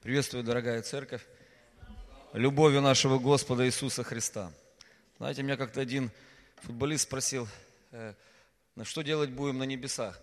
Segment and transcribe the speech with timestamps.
[0.00, 1.22] Приветствую, дорогая церковь,
[2.32, 4.52] любовью нашего Господа Иисуса Христа.
[5.18, 6.12] Знаете, меня как-то один
[6.62, 7.48] футболист спросил,
[7.90, 8.14] э,
[8.76, 10.20] «Ну, что делать будем на небесах?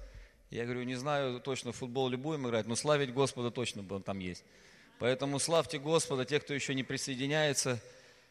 [0.50, 4.02] Я говорю, не знаю точно, в футбол ли будем играть, но славить Господа точно он
[4.02, 4.46] там есть.
[4.98, 7.82] Поэтому славьте Господа, те, кто еще не присоединяется,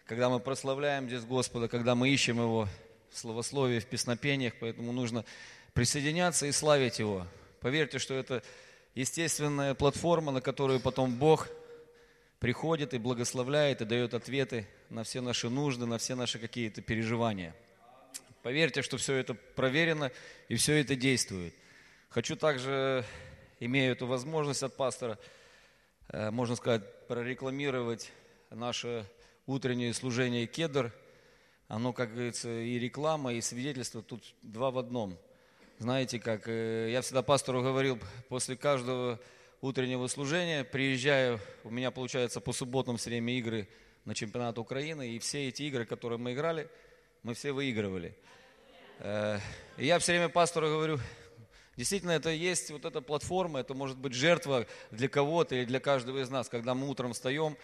[0.07, 2.69] когда мы прославляем здесь Господа, когда мы ищем Его
[3.11, 5.27] в словословии, в песнопениях, поэтому нужно
[5.75, 7.27] присоединяться и славить Его.
[7.61, 8.43] Поверьте, что это
[8.95, 11.49] естественная платформа, на которую потом Бог
[12.39, 17.55] приходит и благословляет, и дает ответы на все наши нужды, на все наши какие-то переживания.
[18.43, 20.13] Поверьте, что все это проверено
[20.49, 21.55] и все это действует.
[22.11, 23.05] Хочу также,
[23.59, 25.19] имея эту возможность от пастора,
[26.09, 28.13] э, можно сказать, прорекламировать
[28.51, 29.07] наше
[29.47, 30.93] утреннее служение «Кедр».
[31.67, 35.19] Оно, как говорится, и реклама, и свидетельство тут два в одном–
[35.85, 37.99] знаете, как э, я всегда пастору говорил,
[38.31, 39.21] после каждого
[39.61, 43.69] утреннего служения приезжаю, у меня получается по субботам все время игры
[44.07, 46.71] на чемпионат Украины, и все эти игры, которые мы играли,
[47.23, 48.17] мы все выигрывали.
[49.01, 49.39] Э,
[49.77, 51.01] и я все время пастору говорю,
[51.77, 56.23] действительно, это есть вот эта платформа, это может быть жертва для кого-то или для каждого
[56.23, 57.59] из нас, когда мы утром встаем,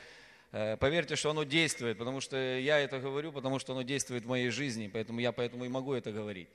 [0.52, 4.28] э, Поверьте, что оно действует, потому что я это говорю, потому что оно действует в
[4.28, 6.50] моей жизни, поэтому я поэтому и могу это говорить.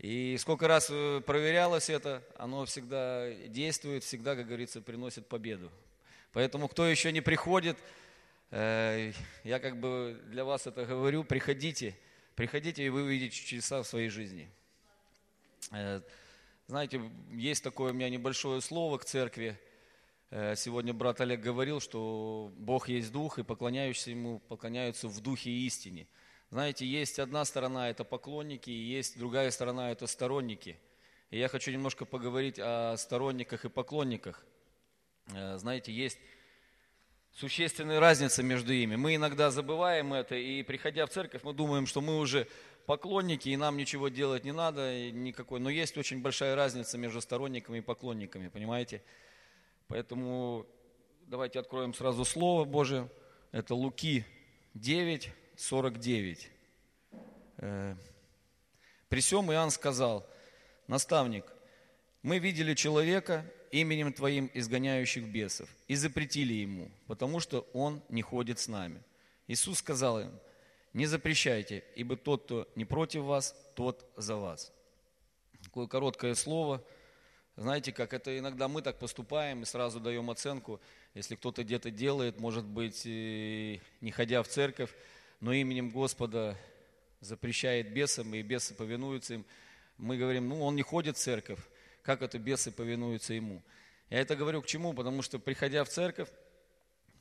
[0.00, 5.70] И сколько раз э, проверялось это, оно всегда действует, всегда, как говорится, приносит победу.
[6.32, 7.76] Поэтому, кто еще не приходит,
[8.50, 9.12] э,
[9.44, 11.94] я как бы для вас это говорю, приходите,
[12.34, 14.48] приходите, и вы увидите чудеса в своей жизни.
[15.70, 16.00] Э,
[16.66, 19.58] знаете, есть такое у меня небольшое слово к церкви.
[20.30, 25.66] Сегодня брат Олег говорил, что Бог есть Дух, и поклоняющиеся Ему поклоняются в Духе и
[25.66, 26.06] истине–
[26.50, 30.76] знаете, есть одна сторона– это поклонники, и есть другая сторона– это сторонники.
[31.30, 34.44] И я хочу немножко поговорить о сторонниках и поклонниках.
[35.32, 36.18] Э, знаете, есть
[37.32, 38.96] существенная разница между ими.
[38.96, 42.48] Мы иногда забываем это, и приходя в церковь, мы думаем, что мы уже
[42.84, 45.60] поклонники, и нам ничего делать не надо, никакой.
[45.60, 49.04] Но есть очень большая разница между сторонниками и поклонниками, понимаете?
[49.86, 50.66] Поэтому
[51.28, 53.08] давайте откроем сразу Слово Божие.
[53.52, 54.24] Это Луки
[54.74, 56.50] 9, 49.
[57.58, 57.94] Э,
[59.08, 60.26] При всем Иоанн сказал,
[60.86, 61.44] наставник,
[62.22, 68.58] мы видели человека именем Твоим изгоняющих бесов и запретили ему, потому что он не ходит
[68.58, 69.02] с нами.
[69.48, 70.32] Иисус сказал им,
[70.94, 74.72] не запрещайте, ибо тот, кто не против вас, тот за вас.
[75.62, 76.82] Такое короткое слово.
[77.56, 80.80] Знаете, как это иногда мы так поступаем и сразу даем оценку,
[81.12, 84.90] если кто-то где-то делает, может быть, не ходя в церковь,
[85.40, 86.56] но именем Господа
[87.20, 89.46] запрещает бесам, и бесы повинуются им,
[89.96, 91.60] мы говорим, ну, он не ходит в церковь,
[92.02, 93.62] как это бесы повинуются ему?
[94.08, 94.92] Я это говорю к чему?
[94.92, 96.28] Потому что, приходя в церковь,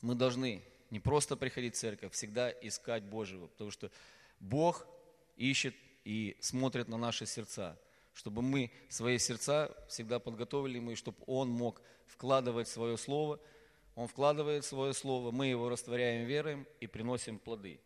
[0.01, 3.91] мы должны не просто приходить в церковь, всегда искать Божьего, потому что
[4.39, 4.87] Бог
[5.35, 7.77] ищет и смотрит на наши сердца,
[8.13, 13.39] чтобы мы свои сердца всегда подготовили мы, чтобы Он мог вкладывать свое слово,
[13.95, 17.79] Он вкладывает свое слово, мы его растворяем верой и приносим плоды.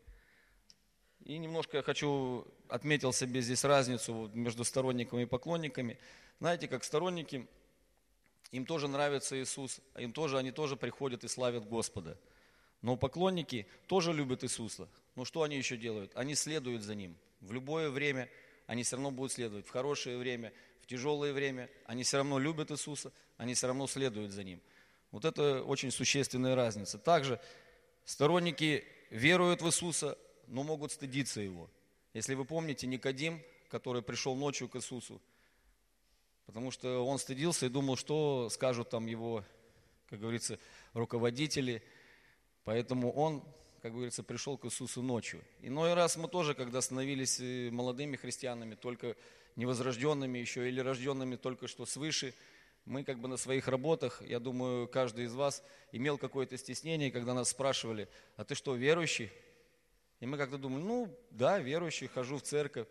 [1.24, 5.98] И немножко я хочу, отметил себе здесь разницу между сторонниками и поклонниками.
[6.38, 7.48] Знаете, как сторонники,
[8.50, 12.18] им тоже нравится Иисус, им тоже, они тоже приходят и славят Господа.
[12.82, 14.86] Но поклонники тоже любят Иисуса.
[15.14, 16.12] Но что они еще делают?
[16.14, 17.16] Они следуют за Ним.
[17.40, 18.28] В любое время
[18.66, 19.66] они все равно будут следовать.
[19.66, 20.52] В хорошее время,
[20.82, 24.60] в тяжелое время они все равно любят Иисуса, они все равно следуют за Ним.
[25.10, 26.98] Вот это очень существенная разница.
[26.98, 27.40] Также
[28.04, 31.70] сторонники веруют в Иисуса, но могут стыдиться его.
[32.12, 35.20] Если вы помните, Никодим, который пришел ночью к Иисусу,
[36.46, 39.44] потому что он стыдился и думал, что скажут там его,
[40.08, 40.58] как говорится,
[40.92, 41.82] руководители.
[42.64, 43.42] Поэтому он,
[43.82, 45.42] как говорится, пришел к Иисусу ночью.
[45.60, 49.16] Иной раз мы тоже, когда становились э, молодыми христианами, только
[49.56, 52.34] невозрожденными еще или рожденными только что свыше,
[52.84, 55.62] мы как бы на своих работах, я думаю, каждый из вас
[55.92, 59.30] имел какое-то стеснение, когда нас спрашивали, а ты что, верующий?
[60.24, 62.88] И мы как-то думаем, ну да, верующий, хожу в церковь.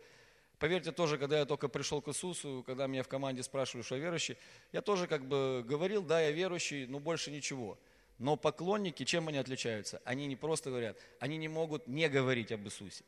[0.60, 4.02] Поверьте, тоже, когда я только пришел к Иисусу, когда меня в команде спрашивали, что я
[4.02, 4.38] верующий,
[4.72, 7.80] я тоже как бы говорил, да, я верующий, но больше ничего.
[8.20, 10.00] Но поклонники, чем они отличаются?
[10.06, 13.04] Они не просто говорят, они не могут не говорить об Иисусе.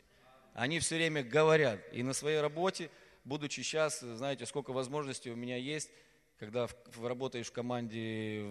[0.56, 1.80] Они все время говорят.
[1.94, 2.89] И на своей работе,
[3.25, 5.92] будучи сейчас, знаете, сколько возможностей у меня есть,
[6.39, 6.68] когда
[7.00, 8.44] работаешь в команде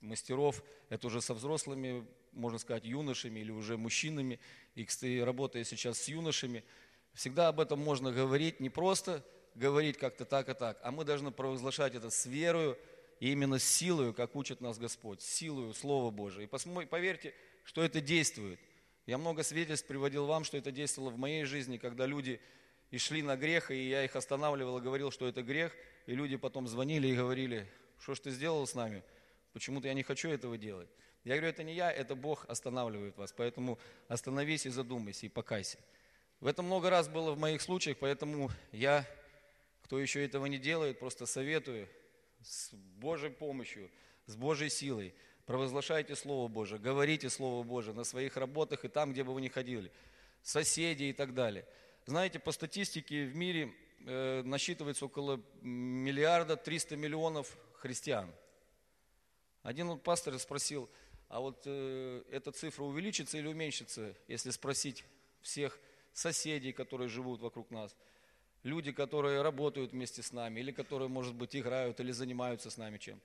[0.00, 4.38] мастеров, это уже со взрослыми, можно сказать, юношами или уже мужчинами,
[4.74, 6.64] и, кстати, работая сейчас с юношами,
[7.14, 9.24] всегда об этом можно говорить, не просто
[9.54, 12.78] говорить как-то так и так, а мы должны провозглашать это с верою
[13.20, 16.46] и именно с силою, как учит нас Господь, с силою Слова Божие.
[16.46, 17.34] И поверьте,
[17.64, 18.60] что это действует.
[19.06, 22.40] Я много свидетельств приводил вам, что это действовало в моей жизни, когда люди
[22.90, 25.72] и шли на грех, и я их останавливал и говорил, что это грех,
[26.06, 27.66] и люди потом звонили и говорили,
[27.98, 29.02] что ж ты сделал с нами,
[29.52, 30.88] почему-то я не хочу этого делать.
[31.24, 33.78] Я говорю, это не я, это Бог останавливает вас, поэтому
[34.08, 35.78] остановись и задумайся, и покайся.
[36.40, 39.04] В этом много раз было в моих случаях, поэтому я,
[39.82, 41.88] кто еще этого не делает, просто советую
[42.42, 43.90] с Божьей помощью,
[44.26, 45.14] с Божьей силой,
[45.46, 49.48] провозглашайте Слово Божие, говорите Слово Божие на своих работах и там, где бы вы ни
[49.48, 49.90] ходили,
[50.42, 51.66] соседи и так далее.
[52.06, 53.74] Знаете, по статистике в мире
[54.06, 58.30] э, насчитывается около миллиарда триста миллионов христиан.
[59.62, 60.88] Один вот пастор спросил,
[61.28, 65.04] а вот э, эта цифра увеличится или уменьшится, если спросить
[65.40, 65.78] всех
[66.12, 67.94] соседей, которые живут вокруг нас,
[68.62, 72.98] люди, которые работают вместе с нами, или которые, может быть, играют или занимаются с нами
[72.98, 73.20] чем.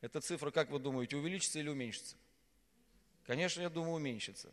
[0.00, 2.16] Эта цифра, как вы думаете, увеличится или уменьшится?
[3.26, 4.52] Конечно, я думаю, уменьшится.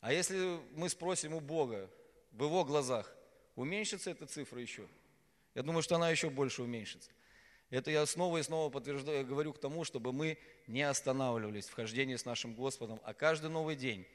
[0.00, 1.90] А если мы спросим у Бога,
[2.32, 3.12] в Его глазах,
[3.56, 4.88] уменьшится эта цифра еще?
[5.54, 7.10] Я думаю, что она еще больше уменьшится.
[7.74, 10.38] Это я снова и снова подтверждаю, говорю к тому, чтобы мы
[10.68, 14.06] не останавливались в хождении с нашим Господом, а каждый новый день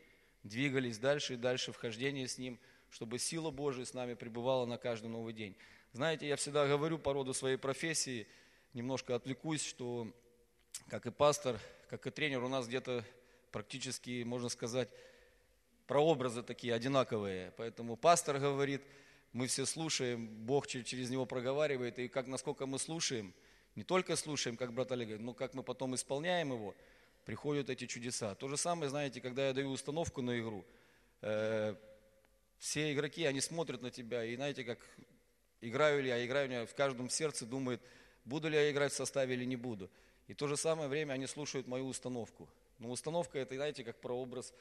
[0.43, 2.57] двигались дальше и дальше в хождении с Ним,
[2.89, 5.57] чтобы сила Божия с нами пребывала на каждый новый день.
[5.91, 8.27] Знаете, я всегда говорю по роду своей профессии,
[8.73, 10.07] немножко отвлекусь, что
[10.87, 11.59] как и пастор,
[11.89, 13.03] как и тренер, у нас где-то
[13.51, 14.87] практически, можно сказать,
[15.85, 17.51] прообразы такие одинаковые.
[17.57, 18.81] Поэтому пастор говорит,
[19.33, 23.33] мы все слушаем, Бог через него проговаривает, и как насколько мы слушаем,
[23.75, 26.75] не только слушаем, как брат Олег говорит, но как мы потом исполняем его,
[27.25, 28.35] приходят эти чудеса.
[28.35, 30.65] То же самое, знаете, когда я даю установку на игру,
[31.21, 31.75] э,
[32.57, 34.79] все игроки, они смотрят на тебя, и знаете, как
[35.61, 37.81] играю ли я, играю ли я, в каждом сердце думает,
[38.25, 39.89] буду ли я играть в составе или не буду.
[40.27, 42.47] И в то же самое время они слушают мою установку.
[42.77, 44.53] Но установка это, знаете, как прообраз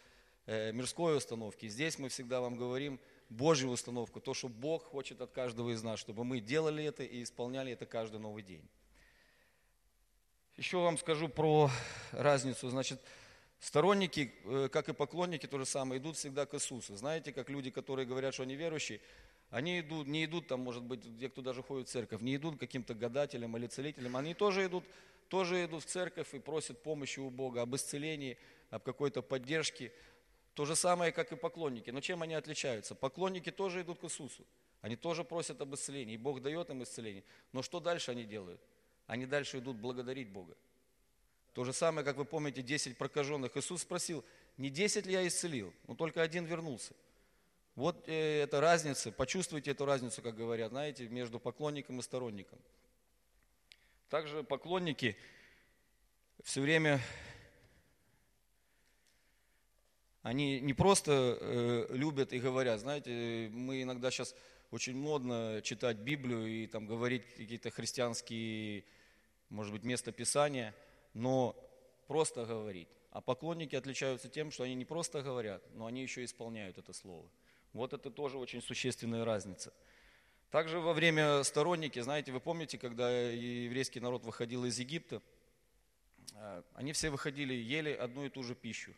[0.46, 1.68] э, мирской установки.
[1.68, 6.00] Здесь мы всегда вам говорим Божью установку, то, что Бог хочет от каждого из нас,
[6.00, 8.66] чтобы мы делали это и исполняли это каждый новый день.
[10.58, 11.70] Еще вам скажу про
[12.10, 12.68] разницу.
[12.68, 13.00] Значит,
[13.60, 16.96] Сторонники, э, как и поклонники, то же самое, идут всегда к Иисусу.
[16.96, 19.00] Знаете, как люди, которые говорят, что они верующие,
[19.50, 22.56] они идут, не идут там, может быть, где кто даже ходит в церковь, не идут
[22.56, 24.84] к каким-то гадателям или целителям, они тоже идут,
[25.28, 28.36] тоже идут в церковь и просят помощи у Бога, об исцелении,
[28.70, 29.92] об какой-то поддержке.
[30.54, 31.90] То же самое, как и поклонники.
[31.90, 32.96] Но чем они отличаются?
[32.96, 34.44] Поклонники тоже идут к Иисусу.
[34.80, 37.22] Они тоже просят об исцелении, и Бог дает им исцеление.
[37.52, 38.60] Но что дальше они делают?
[39.08, 40.54] Они дальше идут благодарить Бога.
[41.54, 43.56] То же самое, как вы помните, 10 прокаженных.
[43.56, 44.24] Иисус спросил,
[44.58, 46.94] не 10 ли я исцелил, но только один вернулся.
[47.74, 52.58] Вот э, эта разница, почувствуйте эту разницу, как говорят, знаете, между поклонником и сторонником.
[54.10, 55.16] Также поклонники
[56.44, 57.00] все время,
[60.22, 64.34] они не просто э, любят и говорят, знаете, мы иногда сейчас
[64.70, 68.84] очень модно читать Библию и там говорить какие-то христианские,
[69.50, 70.74] может быть, места Писания–
[71.14, 71.56] но
[72.06, 72.88] просто говорить.
[73.10, 77.28] А поклонники отличаются тем, что они не просто говорят, но они еще исполняют это слово.
[77.72, 79.72] Вот это тоже очень существенная разница.
[80.50, 85.20] Также во время сторонники, знаете, вы помните, когда еврейский народ выходил из Египта,
[86.34, 88.94] а, они все выходили, ели одну и ту же пищу.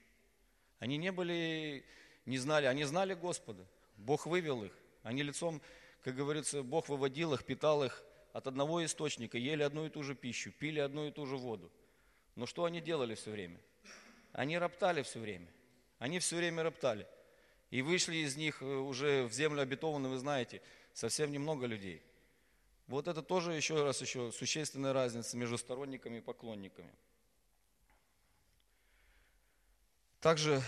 [0.78, 1.84] Они не были,
[2.26, 3.66] не знали, они знали Господа.
[3.96, 4.72] Бог вывел их.
[5.02, 5.60] Они лицом,
[6.02, 10.14] как говорится, Бог выводил их, питал их от одного источника, ели одну и ту же
[10.14, 11.70] пищу, пили одну и ту же воду.
[12.36, 13.60] Но что они делали все время?
[14.32, 15.48] Они роптали все время.
[15.98, 17.06] Они все время роптали.
[17.70, 22.02] И вышли из них э, уже в землю обетованную, вы знаете, совсем немного людей.
[22.86, 26.92] Вот это тоже еще раз еще существенная разница между сторонниками и поклонниками.
[30.20, 30.62] Также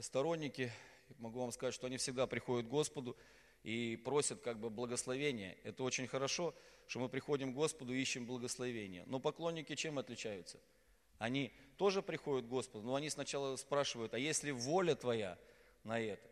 [0.00, 0.72] сторонники,
[1.18, 3.16] могу вам сказать, что они всегда приходят к Господу
[3.62, 5.56] и просят как бы благословения.
[5.64, 6.54] Это очень хорошо,
[6.86, 9.04] что мы приходим к Господу и ищем благословения.
[9.06, 10.58] Но поклонники чем отличаются?
[11.18, 15.38] Они тоже приходят к Господу, но они сначала спрашивают, а если воля твоя
[15.84, 16.26] на это?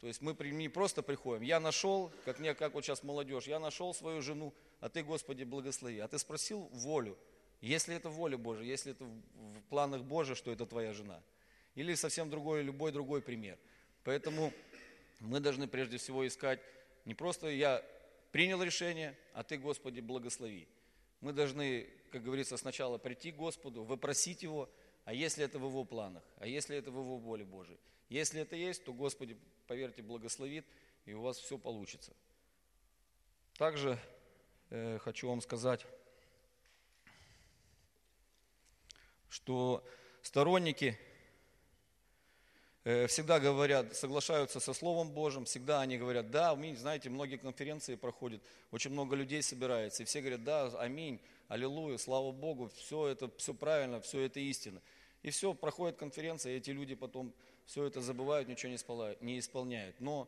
[0.00, 3.58] То есть мы не просто приходим, я нашел, как, мне, как вот сейчас молодежь, я
[3.58, 5.98] нашел свою жену, а ты, Господи, благослови.
[5.98, 7.18] А ты спросил волю,
[7.60, 11.22] если это воля Божия, если это в планах Божия, что это твоя жена.
[11.74, 13.58] Или совсем другой, любой другой пример.
[14.04, 14.52] Поэтому
[15.20, 16.60] мы должны прежде всего искать
[17.04, 17.84] не просто я
[18.30, 20.68] принял решение, а ты, Господи, благослови.
[21.20, 24.70] Мы должны, как говорится, сначала прийти к Господу, вопросить Его,
[25.04, 27.78] а если это в Его планах, а если это в Его воле Божией.
[28.08, 29.36] Если это есть, то Господи,
[29.66, 30.64] поверьте, благословит,
[31.04, 32.12] и у вас все получится.
[33.56, 33.98] Также
[34.70, 35.86] э, хочу вам сказать,
[39.28, 39.84] что
[40.22, 40.98] сторонники
[42.82, 48.40] всегда говорят, соглашаются со Словом Божьим, всегда они говорят, да, аминь, знаете, многие конференции проходят,
[48.70, 53.52] очень много людей собирается, и все говорят, да, аминь, аллилуйя, слава Богу, все это, все
[53.52, 54.80] правильно, все это истина.
[55.22, 57.34] И все, проходит конференция, и эти люди потом
[57.66, 60.00] все это забывают, ничего не исполняют.
[60.00, 60.26] Но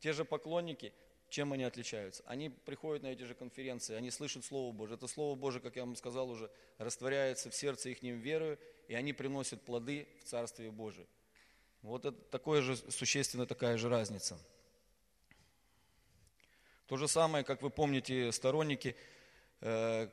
[0.00, 0.92] те же поклонники,
[1.30, 2.22] чем они отличаются?
[2.26, 4.96] Они приходят на эти же конференции, они слышат Слово Божие.
[4.96, 8.58] Это Слово Божие, как я вам сказал уже, растворяется в сердце их верою,
[8.88, 11.06] и они приносят плоды в Царствие Божие.
[11.84, 14.38] Вот это такое же, существенная такая же разница.
[16.86, 18.96] То же самое, как вы помните, сторонники,
[19.60, 20.08] э,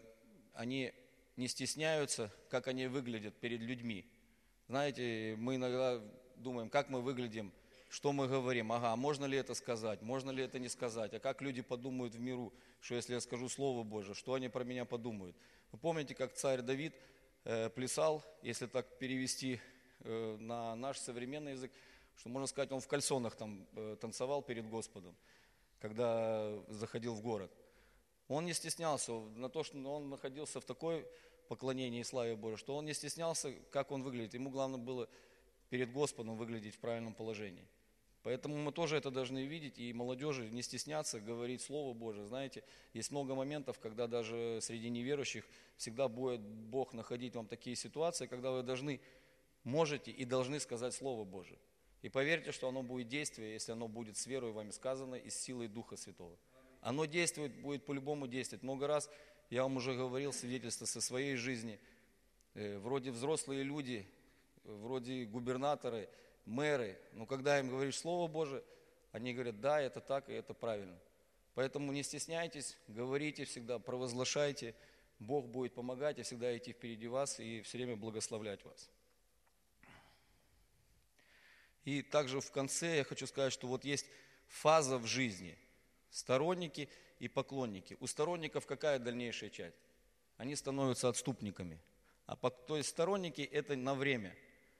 [0.53, 0.91] они
[1.37, 4.05] не стесняются, как они выглядят перед людьми.
[4.67, 6.01] Знаете, мы иногда
[6.35, 7.53] думаем, как мы выглядим,
[7.87, 8.73] что мы говорим.
[8.73, 11.13] Ага, можно ли это сказать, можно ли это не сказать.
[11.13, 12.51] А как люди подумают в миру,
[12.81, 15.37] что если я скажу Слово Божие, что они про меня подумают.
[15.71, 16.93] Вы помните, как царь Давид
[17.45, 19.61] э, плясал, если так перевести
[20.03, 21.71] на наш современный язык,
[22.17, 25.15] что можно сказать, он в кальсонах там э, танцевал перед Господом,
[25.79, 27.51] когда заходил в город.
[28.27, 31.05] Он не стеснялся на то, что он находился в такой
[31.47, 34.33] поклонении и славе Божьей, что он не стеснялся, как он выглядит.
[34.33, 35.09] Ему главное было
[35.69, 37.67] перед Господом выглядеть в правильном положении.
[38.23, 42.27] Поэтому мы тоже это должны видеть, и молодежи не стесняться говорить Слово Божие.
[42.27, 45.43] Знаете, есть много моментов, когда даже среди неверующих
[45.75, 49.01] всегда будет Бог находить вам такие ситуации, когда вы должны,
[49.63, 51.59] можете и должны сказать Слово Божие.
[52.01, 55.39] И поверьте, что оно будет действие, если оно будет с верой вами сказано и с
[55.39, 56.35] силой Духа Святого.
[56.81, 58.63] Оно действует, будет по-любому действовать.
[58.63, 59.09] Много раз
[59.51, 61.79] я вам уже говорил свидетельство со своей жизни.
[62.55, 64.07] Э, вроде взрослые люди,
[64.63, 66.09] вроде губернаторы,
[66.45, 68.63] мэры, но когда им говоришь Слово Божие,
[69.11, 70.97] они говорят, да, это так и это правильно.
[71.53, 74.73] Поэтому не стесняйтесь, говорите всегда, провозглашайте,
[75.19, 78.89] Бог будет помогать и всегда идти впереди вас и все время благословлять вас.
[81.85, 84.05] И также в конце я хочу сказать, что вот есть
[84.47, 85.57] фаза в жизни,
[86.09, 86.89] сторонники–
[87.21, 87.97] и поклонники.
[87.99, 89.77] У сторонников какая дальнейшая часть?
[90.37, 91.79] Они становятся отступниками.
[92.25, 94.35] А то есть сторонники это на время.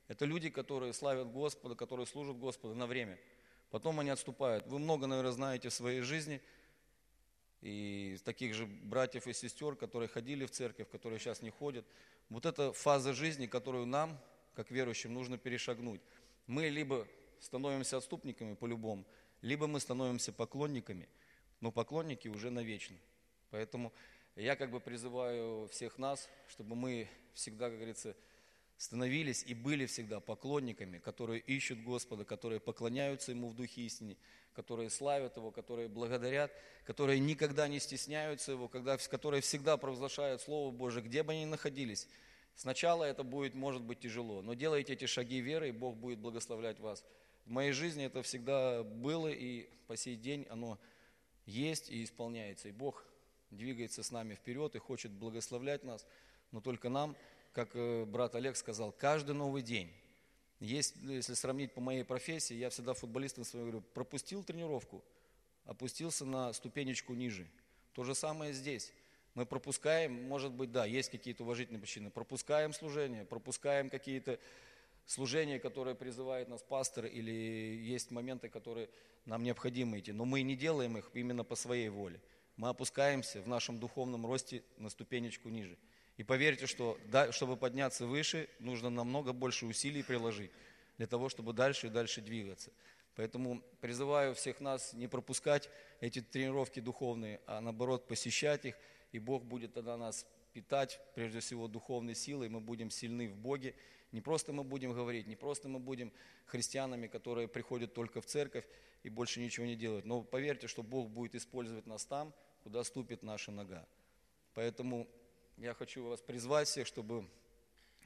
[0.07, 3.19] Это люди, которые славят Господа, которые служат Господу на время.
[3.69, 4.65] Потом они отступают.
[4.65, 6.41] Вы много, наверное, знаете в своей жизни
[7.61, 11.85] и таких же братьев и сестер, которые ходили в церковь, которые сейчас не ходят.
[12.29, 14.19] Вот это фаза жизни, которую нам,
[14.55, 16.01] как верующим, нужно перешагнуть.
[16.51, 17.07] Мы либо
[17.39, 19.05] становимся отступниками по-любому,
[19.41, 21.07] либо мы становимся поклонниками–
[21.61, 22.97] но поклонники уже навечно.
[23.51, 23.93] Поэтому
[24.35, 28.15] я как бы призываю всех нас, чтобы мы всегда, как говорится,
[28.77, 34.17] становились и были всегда поклонниками, которые ищут Господа, которые поклоняются Ему в Духе истине,
[34.53, 36.51] которые славят Его, которые благодарят,
[36.83, 41.45] которые никогда не стесняются Его, когда, которые всегда провозглашают Слово Божие, где бы они ни
[41.45, 42.07] находились.
[42.55, 46.79] Сначала это будет, может быть, тяжело, но делайте эти шаги веры, и Бог будет благословлять
[46.79, 47.03] вас.
[47.45, 50.79] В моей жизни это всегда было, и по сей день оно
[51.45, 52.69] есть и исполняется.
[52.69, 53.03] И Бог
[53.49, 56.05] двигается с нами вперед и хочет благословлять нас.
[56.51, 57.15] Но только нам,
[57.53, 59.91] как э, брат Олег сказал, каждый новый день.
[60.59, 65.03] Есть, если сравнить по моей профессии, я всегда футболистам своим говорю, пропустил тренировку,
[65.65, 67.47] опустился на ступенечку ниже.
[67.93, 68.93] То же самое здесь.
[69.33, 74.39] Мы пропускаем, может быть, да, есть какие-то уважительные причины, пропускаем служение, пропускаем какие-то
[75.05, 78.89] служение, которое призывает нас пастор, или есть моменты, которые
[79.25, 82.19] нам необходимо идти, но мы не делаем их именно по своей воле.
[82.57, 85.77] Мы опускаемся в нашем духовном росте на ступенечку ниже.
[86.17, 86.97] И поверьте, что
[87.31, 90.51] чтобы подняться выше, нужно намного больше усилий приложить
[90.97, 92.71] для того, чтобы дальше и дальше двигаться.
[93.15, 95.69] Поэтому призываю всех нас не пропускать
[95.99, 98.75] эти тренировки духовные, а наоборот посещать их,
[99.11, 103.75] и Бог будет тогда нас питать, прежде всего, духовной силой, мы будем сильны в Боге,
[104.11, 106.11] не просто мы будем говорить, не просто мы будем
[106.45, 108.65] христианами, которые приходят только в церковь
[109.03, 110.05] и больше ничего не делают.
[110.05, 113.87] Но поверьте, что Бог будет использовать нас там, куда ступит наша нога.
[114.53, 115.07] Поэтому
[115.57, 117.27] я хочу вас призвать всех, чтобы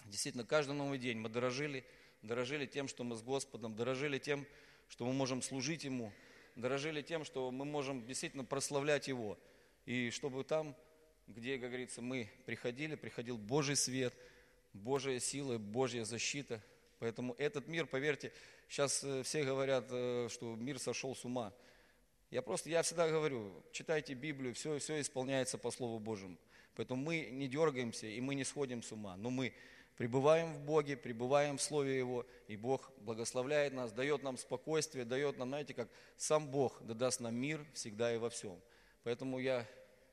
[0.06, 1.84] действительно каждый новый день мы дорожили,
[2.22, 4.46] дорожили тем, что мы с Господом, дорожили тем,
[4.88, 6.12] что мы можем служить Ему,
[6.56, 9.40] дорожили тем, что мы можем действительно прославлять Его.
[9.86, 10.76] И чтобы там,
[11.28, 14.14] где, как говорится, мы приходили, приходил Божий свет–
[14.76, 16.62] Божья сила, Божья защита.
[17.00, 18.32] Поэтому этот мир, поверьте,
[18.68, 21.54] сейчас э, все говорят, э, что мир сошел с ума.
[22.30, 26.38] Я просто, я всегда говорю, читайте Библию, все, все исполняется по Слову Божьему.
[26.76, 29.54] Поэтому мы не дергаемся и мы не сходим с ума, но мы
[29.96, 35.38] пребываем в Боге, пребываем в Слове Его, и Бог благословляет нас, дает нам спокойствие, дает
[35.38, 38.60] нам, знаете, как сам Бог даст нам мир всегда и во всем.
[39.04, 39.66] Поэтому я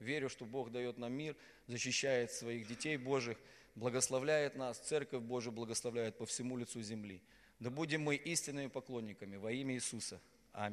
[0.03, 3.39] верю, что Бог дает нам мир, защищает своих детей Божьих,
[3.75, 7.23] благословляет нас, Церковь Божию благословляет по всему лицу земли.
[7.61, 10.21] Да будем мы истинными поклонниками во имя Иисуса.
[10.53, 10.71] Аминь.